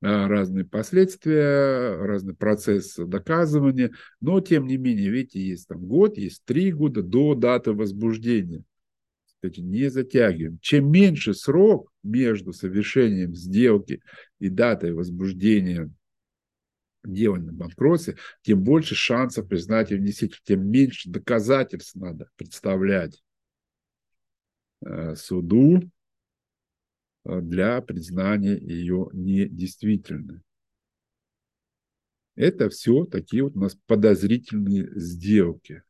[0.00, 6.72] разные последствия, разный процесс доказывания, но тем не менее, видите, есть там год, есть три
[6.72, 8.62] года до даты возбуждения.
[9.26, 10.58] Кстати, не затягиваем.
[10.60, 14.00] Чем меньше срок между совершением сделки
[14.38, 15.90] и датой возбуждения
[17.04, 23.22] дела на банкротстве, тем больше шансов признать ее несителем, тем меньше доказательств надо представлять
[24.84, 25.80] э, суду э,
[27.40, 30.42] для признания ее недействительной.
[32.36, 35.82] Это все такие вот у нас подозрительные сделки.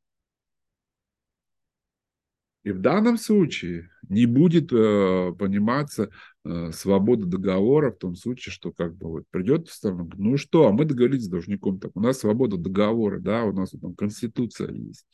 [2.62, 6.11] И в данном случае не будет э, пониматься
[6.44, 10.72] э, свобода договора в том случае, что как бы вот придет сторона, ну что, а
[10.72, 15.07] мы договорились с должником, так у нас свобода договора, да, у нас там конституция есть.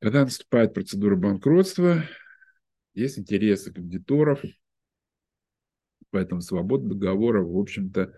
[0.00, 2.04] Когда наступает процедура банкротства,
[3.00, 4.42] есть интересы кредиторов,
[6.10, 8.14] поэтому свобода договора, в общем-то,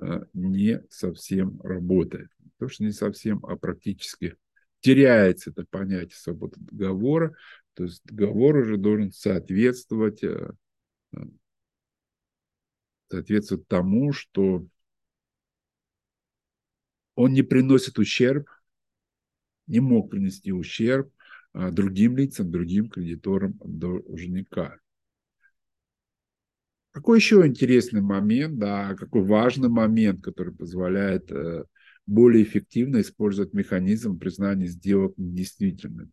[0.00, 2.30] э, не совсем работает.
[2.58, 4.36] То, что не совсем, а практически
[4.80, 7.34] теряется это понятие свободы договора,
[7.74, 10.50] то есть договор уже должен соответствовать, э,
[11.12, 11.18] э,
[13.10, 14.66] соответствовать тому, что
[17.14, 18.48] он не приносит ущерб,
[19.66, 21.12] не мог принести ущерб
[21.54, 24.78] другим лицам, другим кредиторам должника.
[26.90, 31.30] Какой еще интересный момент, да, какой важный момент, который позволяет
[32.06, 36.10] более эффективно использовать механизм признания сделок недействительными.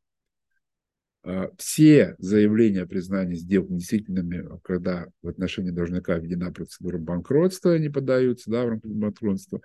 [1.24, 7.90] А, все заявления о признании сделок недействительными, когда в отношении должника введена процедура банкротства, они
[7.90, 9.62] подаются да, в рамках банкротства,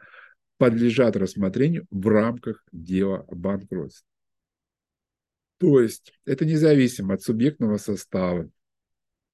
[0.59, 4.07] подлежат рассмотрению в рамках дела о банкротстве.
[5.59, 8.51] То есть это независимо от субъектного состава,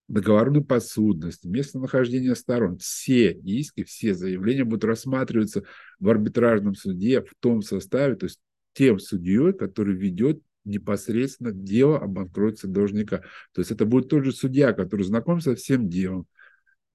[0.09, 2.79] договорной подсудности, местонахождения сторон.
[2.79, 5.65] Все иски, все заявления будут рассматриваться
[5.99, 8.41] в арбитражном суде в том составе, то есть
[8.75, 13.19] тем судьей, который ведет непосредственно дело о банкротстве должника.
[13.53, 16.27] То есть это будет тот же судья, который знаком со всем делом,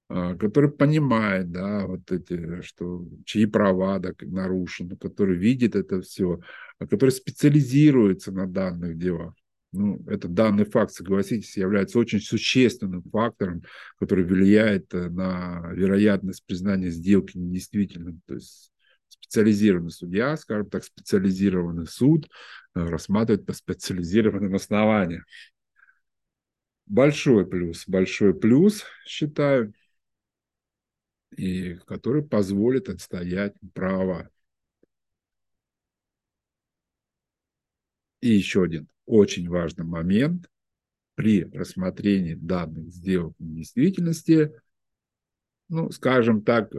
[0.08, 6.40] который понимает, да, вот эти, что чьи права да, нарушены, который видит это все,
[6.78, 9.34] а который специализируется на данных делах
[9.72, 13.62] ну, этот данный факт, согласитесь, является очень существенным фактором,
[13.98, 18.22] который влияет э, на вероятность признания сделки недействительным.
[18.26, 18.72] То есть
[19.08, 22.28] специализированный судья, скажем так, специализированный суд
[22.74, 25.24] э, рассматривает по специализированным основаниям.
[26.86, 29.74] Большой плюс, большой плюс, считаю,
[31.36, 34.30] и который позволит отстоять права.
[38.20, 40.50] И еще один очень важный момент
[41.14, 44.52] при рассмотрении данных сделок в действительности,
[45.68, 46.72] ну, скажем так,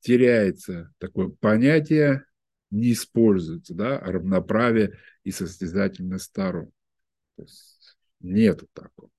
[0.00, 2.24] теряется такое понятие,
[2.70, 6.70] не используется, да, равноправие и состязательность сторон.
[7.36, 9.10] То есть нету такого.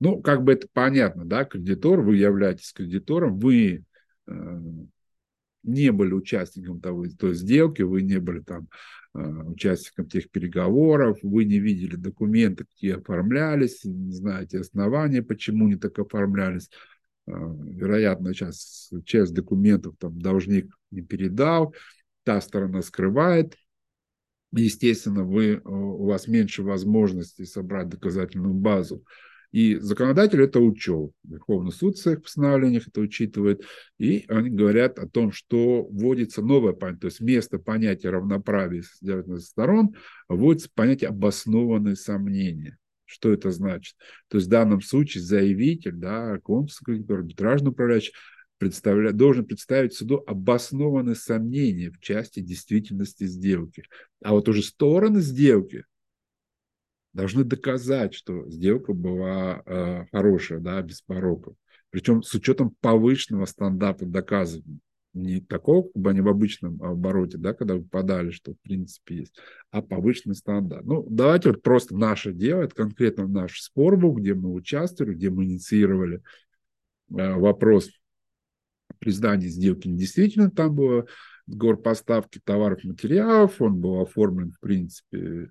[0.00, 3.84] Ну, как бы это понятно, да, кредитор, вы являетесь кредитором, вы
[4.26, 4.60] э,
[5.64, 8.68] не были участником того, той сделки, вы не были там
[9.14, 15.76] э, участником тех переговоров, вы не видели документы, какие оформлялись, не знаете основания, почему не
[15.76, 16.70] так оформлялись.
[17.26, 21.74] Э, вероятно, сейчас часть документов там должник не передал,
[22.22, 23.56] та сторона скрывает.
[24.52, 29.04] Естественно, вы, э, у вас меньше возможностей собрать доказательную базу.
[29.50, 31.12] И законодатель это учел.
[31.24, 33.64] Верховный суд в своих постановлениях это учитывает.
[33.98, 38.82] И они говорят о том, что вводится новое понятие, то есть вместо понятия равноправия
[39.38, 39.94] сторон
[40.28, 42.76] вводится понятие обоснованные сомнения.
[43.06, 43.96] Что это значит?
[44.28, 48.12] То есть в данном случае заявитель, да, консульский арбитражный управляющий
[48.58, 49.12] представля...
[49.12, 53.84] должен представить суду обоснованные сомнения в части действительности сделки.
[54.22, 55.84] А вот уже стороны сделки
[57.12, 61.54] должны доказать, что сделка была э, хорошая, да, без пороков.
[61.90, 64.78] Причем с учетом повышенного стандарта доказывания.
[65.14, 69.16] Не такого, как бы они в обычном обороте, да, когда вы подали, что в принципе
[69.16, 69.34] есть,
[69.70, 70.84] а повышенный стандарт.
[70.84, 75.30] Ну, давайте вот просто наше дело, это конкретно наш спор был, где мы участвовали, где
[75.30, 76.22] мы инициировали
[77.10, 77.90] э, вопрос
[78.98, 80.50] признания сделки недействительно.
[80.50, 81.06] Там было
[81.46, 85.50] договор поставки товаров материалов, он был оформлен, в принципе,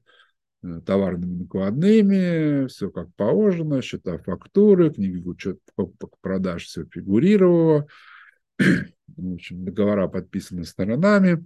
[0.85, 7.87] товарными накладными, все как положено, счета фактуры, книги учет покупок продаж, все фигурировало.
[8.57, 11.45] В общем, договора подписаны сторонами.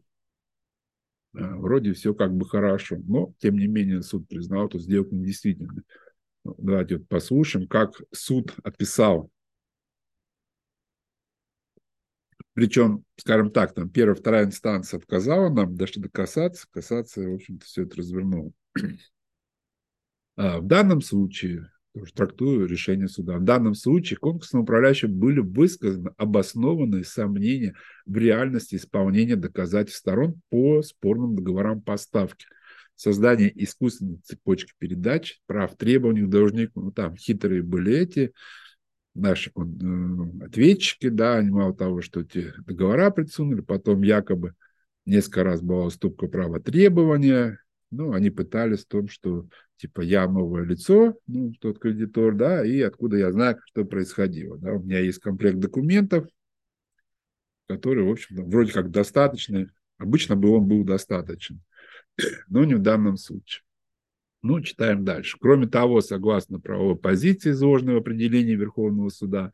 [1.33, 5.83] Э, вроде все как бы хорошо, но тем не менее суд признал эту сделку недействительной.
[6.43, 9.29] Ну, давайте вот послушаем, как суд описал
[12.53, 17.65] Причем, скажем так, там первая, вторая инстанция отказала нам, дошли до касаться, касация, в общем-то,
[17.65, 18.51] все это развернула.
[20.37, 26.13] А в данном случае, тоже трактую решение суда, в данном случае конкурсным управляющим были высказаны
[26.15, 27.75] обоснованные сомнения
[28.05, 32.45] в реальности исполнения доказательств сторон по спорным договорам поставки–
[33.01, 38.31] создание искусственной цепочки передач, прав требований должников, ну там хитрые были эти,
[39.13, 44.53] наши э, ответчики, да, они мало того, что эти договора присунули, потом якобы
[45.05, 47.59] несколько раз была уступка права требования,
[47.89, 49.47] ну, они пытались в том, что,
[49.77, 54.73] типа, я новое лицо, ну, тот кредитор, да, и откуда я знаю, что происходило, да,
[54.73, 56.27] у меня есть комплект документов,
[57.67, 61.61] который, в общем вроде как достаточный, обычно бы он был достаточен
[62.47, 63.63] но не в данном случае.
[64.43, 65.37] Ну, читаем дальше.
[65.39, 69.51] Кроме того, согласно правовой позиции, изложенной в определении Верховного суда,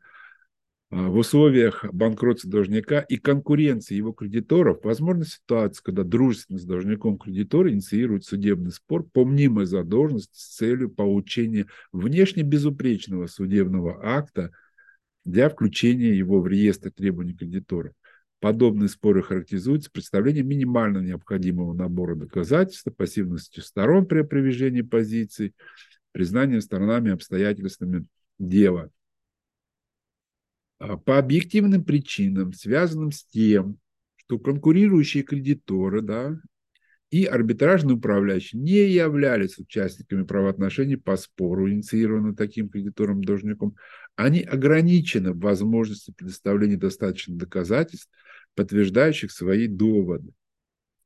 [0.90, 7.18] а, в условиях банкротства должника и конкуренции его кредиторов возможна ситуация, когда дружественно с должником
[7.18, 14.52] кредитор инициирует судебный спор по мнимой задолженности с целью получения внешне безупречного судебного акта
[15.26, 17.92] для включения его в реестр требований кредиторов.
[18.40, 25.54] Подобные споры характеризуются представлением минимально необходимого набора доказательств, пассивностью сторон при опровержении позиций,
[26.12, 28.06] признанием сторонами обстоятельствами
[28.38, 28.90] дела.
[30.78, 33.78] А по объективным причинам, связанным с тем,
[34.14, 36.40] что конкурирующие кредиторы да,
[37.10, 43.76] и арбитражные управляющие не являлись участниками правоотношений по спору, инициированным таким кредитором-должником,
[44.16, 48.10] они ограничены в возможности предоставления достаточных доказательств,
[48.54, 50.32] подтверждающих свои доводы.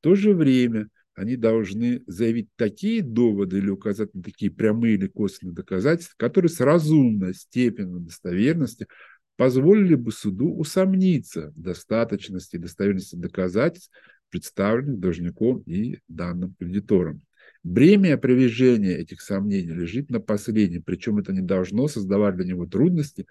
[0.00, 5.06] В то же время они должны заявить такие доводы или указать на такие прямые или
[5.06, 8.88] косвенные доказательства, которые с разумной степенью достоверности
[9.36, 13.92] позволили бы суду усомниться в достаточности и достоверности доказательств,
[14.32, 17.22] представленных должником и данным кредитором.
[17.62, 23.26] Бремя опровержения этих сомнений лежит на последнем, причем это не должно создавать для него трудности,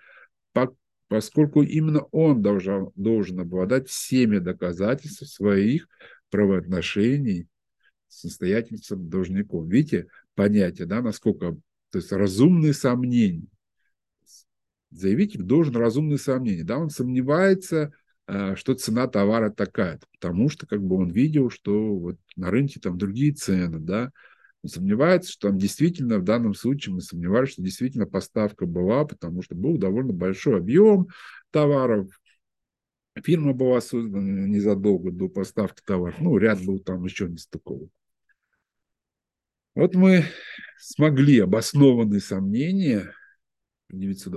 [1.10, 5.88] поскольку именно он должен, должен обладать всеми доказательствами своих
[6.30, 7.48] правоотношений
[8.08, 9.68] с состоятельством должников.
[9.68, 11.58] Видите, понятие, да, насколько,
[11.90, 13.48] то есть разумные сомнения.
[14.92, 17.92] Заявитель должен разумные сомнения, да, он сомневается,
[18.56, 22.98] что цена товара такая, потому что как бы он видел, что вот на рынке там
[22.98, 24.12] другие цены, да,
[24.66, 29.56] сомневается, что там действительно в данном случае мы сомневались, что действительно поставка была, потому что
[29.56, 31.08] был довольно большой объем
[31.50, 32.08] товаров.
[33.22, 36.20] Фирма была создана незадолго до поставки товаров.
[36.22, 37.90] Ну, ряд был там еще не стыковок.
[39.76, 40.26] Вот мы
[40.80, 43.14] смогли обоснованные сомнения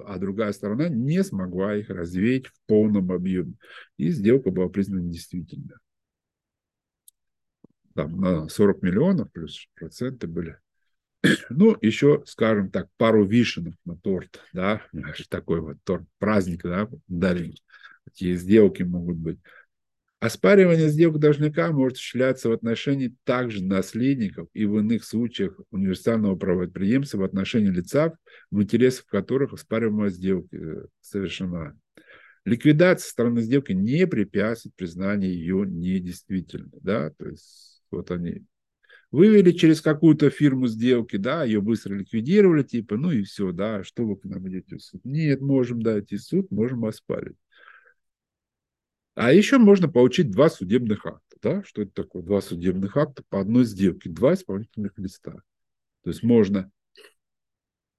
[0.07, 3.55] а другая сторона не смогла их развеять в полном объеме.
[3.97, 5.77] И сделка была признана недействительной
[7.95, 10.59] там, на 40 миллионов, плюс проценты были.
[11.49, 14.83] Ну, еще, скажем так, пару вишенок на торт, да,
[15.29, 17.55] такой вот торт, праздник, да, дарим.
[18.05, 19.39] Такие сделки могут быть.
[20.25, 27.19] Оспаривание сделок должника может осуществляться в отношении также наследников и в иных случаях универсального правоприемства
[27.19, 28.17] в отношении лица,
[28.51, 31.79] в интересах которых оспариваемая сделка э, совершена.
[32.47, 36.81] Ликвидация стороны сделки не препятствует признанию ее недействительной.
[36.81, 37.11] Да?
[37.11, 38.47] То есть вот они
[39.11, 44.07] вывели через какую-то фирму сделки, да, ее быстро ликвидировали, типа, ну и все, да, что
[44.07, 45.05] вы к нам идете в суд?
[45.05, 47.37] Нет, можем дать и суд, можем оспарить.
[49.15, 51.37] А еще можно получить два судебных акта.
[51.43, 51.63] Да?
[51.65, 52.23] Что это такое?
[52.23, 55.33] Два судебных акта по одной сделке, два исполнительных листа.
[56.03, 56.71] То есть можно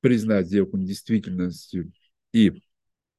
[0.01, 1.91] признать сделку недействительностью
[2.31, 2.61] и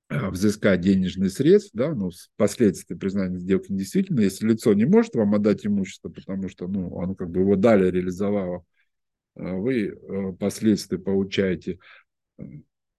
[0.09, 5.35] а, взыскать денежные средства, да, ну, впоследствии признания сделки недействительной, если лицо не может вам
[5.35, 8.65] отдать имущество, потому что, ну, оно как бы его далее реализовало,
[9.35, 11.81] а вы э, впоследствии получаете
[12.39, 12.45] э,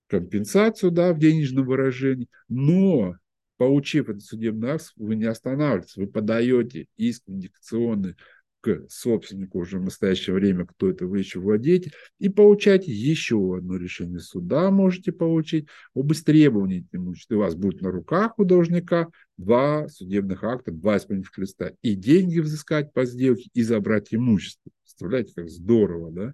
[0.07, 3.15] компенсацию, да, в денежном выражении, но
[3.57, 8.15] получив этот судебный акт, вы не останавливаетесь, вы подаете иск индикационный
[8.61, 13.77] к собственнику уже в настоящее время, кто это вы еще владеете, и получать еще одно
[13.77, 17.35] решение суда можете получить об истребовании имущества.
[17.35, 22.39] У вас будет на руках у должника два судебных акта, два исполнительных листа, и деньги
[22.39, 24.71] взыскать по сделке, и забрать имущество.
[24.83, 26.33] Представляете, как здорово, да?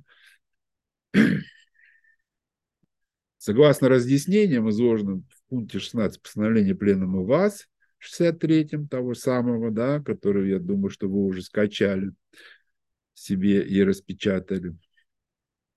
[3.38, 7.68] Согласно разъяснениям, изложенным в пункте 16 постановления Пленума ВАЗ,
[8.02, 12.12] 63-м того самого, да, который, я думаю, что вы уже скачали
[13.14, 14.76] себе и распечатали.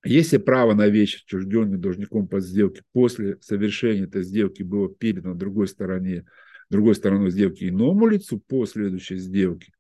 [0.02, 5.68] Если право на вещь, отчужденный должником по сделке, после совершения этой сделки было передано другой
[5.68, 6.24] стороне
[6.70, 9.72] другой стороной сделки иному лицу по следующей сделке,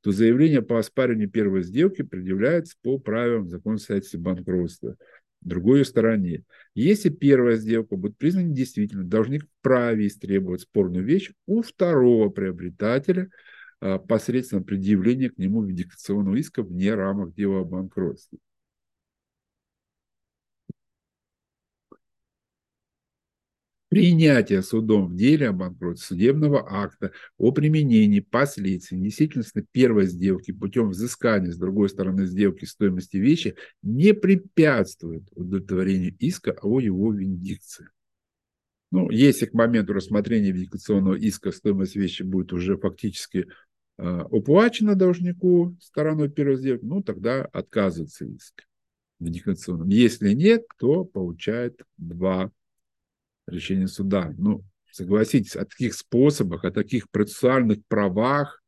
[0.00, 4.96] то заявление по оспариванию первой сделки предъявляется по правилам закона о банкротства
[5.48, 6.44] другой стороне.
[6.74, 13.30] Если первая сделка будет признана недействительной, должник вправе истребовать спорную вещь у второго приобретателя
[13.80, 18.38] а, посредством предъявления к нему вендикационного иска вне рамок дела о банкротстве.
[23.94, 30.90] Принятие судом в деле о банкротстве судебного акта о применении последствий недействительности первой сделки путем
[30.90, 37.88] взыскания с другой стороны сделки стоимости вещи не препятствует удовлетворению иска о его виндикции.
[38.90, 43.46] Ну, если к моменту рассмотрения виндикационного иска стоимость вещи будет уже фактически
[43.98, 48.64] э, уплачена должнику стороной первой сделки, ну, тогда отказывается иск
[49.20, 49.88] виндикационным.
[49.88, 52.50] Если нет, то получает два
[53.46, 54.32] решения суда.
[54.38, 58.62] Ну, согласитесь, о таких способах, о таких процессуальных правах,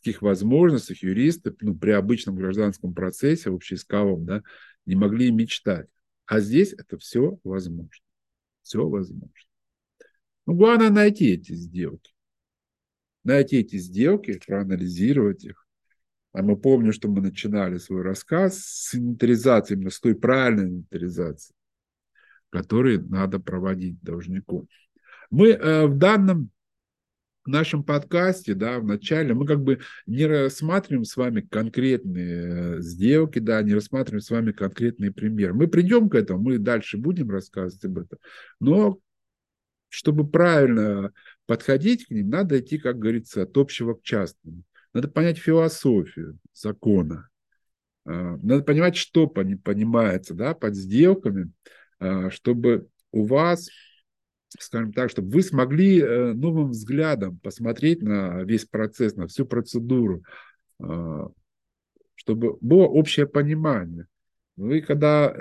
[0.00, 4.42] таких возможностях юристы ну, при обычном гражданском процессе, общеисковом, да,
[4.86, 5.88] не могли мечтать.
[6.26, 7.90] А здесь это все возможно.
[8.62, 9.34] Все возможно.
[10.46, 12.12] Ну, главное найти эти сделки.
[13.24, 15.66] Найти эти сделки, проанализировать их.
[16.32, 21.54] А мы помним, что мы начинали свой рассказ с инвентаризации, именно с той правильной инвентаризации
[22.50, 24.68] которые надо проводить должнику.
[25.30, 26.50] Мы э, в данном
[27.46, 33.38] нашем подкасте, да, в начале, мы как бы не рассматриваем с вами конкретные э, сделки,
[33.38, 35.54] да, не рассматриваем с вами конкретные примеры.
[35.54, 38.18] Мы придем к этому, мы дальше будем рассказывать об этом,
[38.58, 38.98] но
[39.88, 41.12] чтобы правильно
[41.46, 44.62] подходить к ним, надо идти, как говорится, от общего к частному.
[44.92, 47.28] Надо понять философию закона.
[48.06, 51.50] Э, надо понимать, что понимается да, под сделками,
[52.30, 53.68] чтобы у вас,
[54.58, 60.22] скажем так, чтобы вы смогли э, новым взглядом посмотреть на весь процесс, на всю процедуру,
[60.82, 61.28] а,
[62.14, 64.06] чтобы было общее понимание.
[64.56, 65.34] Вы когда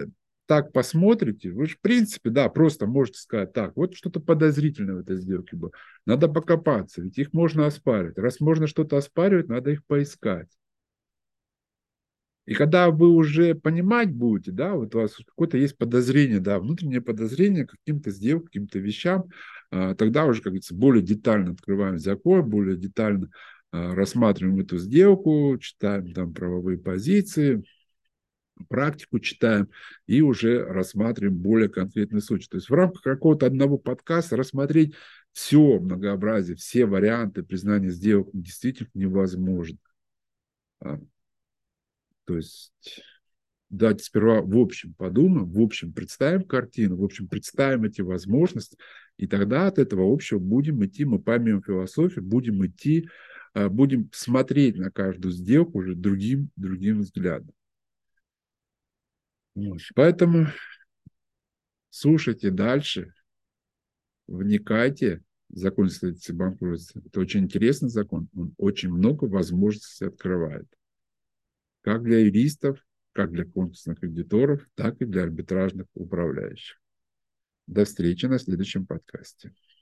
[0.45, 4.99] так посмотрите, вы же, в принципе, да, просто можете сказать, так, вот что-то подозрительное в
[4.99, 5.71] этой сделке было.
[6.07, 8.17] Надо покопаться, ведь их можно оспаривать.
[8.17, 10.47] Раз можно что-то оспаривать, надо их поискать.
[12.49, 16.99] И когда вы уже понимать будете, да, вот у вас какое-то есть подозрение, да, внутреннее
[16.99, 19.25] подозрение к каким-то сделкам, каким-то вещам,
[19.69, 23.29] а, тогда уже, как говорится, более детально открываем закон, более детально
[23.71, 27.63] а, рассматриваем эту сделку, читаем там правовые позиции,
[28.67, 29.69] практику читаем
[30.07, 32.49] и уже рассматриваем более конкретный случай.
[32.49, 34.95] То есть в рамках какого-то одного подкаста рассмотреть
[35.33, 39.77] все многообразие, все варианты признания сделок действительно невозможно.
[42.29, 43.01] То есть
[43.71, 48.77] давайте сперва в общем подумаем, в общем представим картину, в общем представим эти возможности,
[49.17, 53.09] и тогда от этого общего будем идти, мы поймем философию, будем идти,
[53.55, 57.51] а, будем смотреть на каждую сделку уже другим, другим взглядом.
[59.55, 59.79] Вот.
[59.95, 60.49] Поэтому
[61.89, 63.11] слушайте дальше,
[64.27, 67.01] вникайте в закон следствия банкротства.
[67.03, 70.67] Это очень интересный закон, он очень много возможностей открывает
[71.81, 76.79] как для юристов, как для конкурсных кредиторов, так и для арбитражных управляющих.
[77.67, 79.53] До встречи на следующем подкасте.